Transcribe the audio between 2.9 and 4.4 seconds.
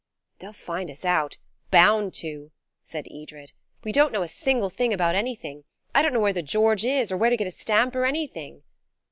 Edred; "we don't know a